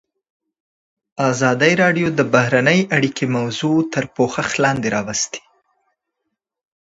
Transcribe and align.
ازادي 1.29 1.73
راډیو 1.83 2.07
د 2.19 2.21
بهرنۍ 2.33 2.79
اړیکې 2.97 3.25
موضوع 3.37 3.77
تر 3.93 4.03
پوښښ 4.15 4.49
لاندې 4.63 4.87
راوستې. 4.95 5.39